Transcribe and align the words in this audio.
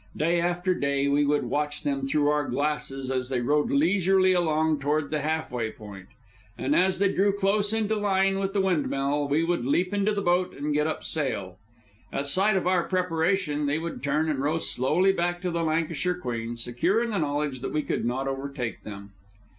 Day 0.17 0.39
after 0.41 0.73
day 0.73 1.07
we 1.07 1.27
would 1.27 1.43
watch 1.43 1.83
them 1.83 2.07
through 2.07 2.27
our 2.27 2.49
glasses 2.49 3.11
as 3.11 3.29
they 3.29 3.39
rowed 3.39 3.69
leisurely 3.69 4.33
along 4.33 4.79
toward 4.79 5.11
the 5.11 5.21
half 5.21 5.51
way 5.51 5.69
point; 5.69 6.07
and 6.57 6.75
as 6.75 6.97
they 6.97 7.13
drew 7.13 7.31
close 7.31 7.71
into 7.71 7.95
line 7.97 8.39
with 8.39 8.53
the 8.53 8.61
windmill, 8.61 9.27
we 9.27 9.43
would 9.43 9.63
leap 9.63 9.93
into 9.93 10.11
the 10.11 10.23
boat 10.23 10.55
and 10.57 10.73
get 10.73 10.87
up 10.87 11.03
sail. 11.03 11.59
At 12.11 12.25
sight 12.25 12.55
of 12.57 12.65
our 12.65 12.85
preparation, 12.85 13.67
they 13.67 13.77
would 13.77 14.01
turn 14.01 14.27
and 14.27 14.39
row 14.39 14.57
slowly 14.57 15.11
back 15.11 15.39
to 15.43 15.51
the 15.51 15.63
Lancashire 15.63 16.15
Queen, 16.15 16.57
secure 16.57 17.03
in 17.03 17.11
the 17.11 17.19
knowledge 17.19 17.59
that 17.61 17.71
we 17.71 17.83
could 17.83 18.03
not 18.03 18.27
overtake 18.27 18.81
them. 18.83 19.11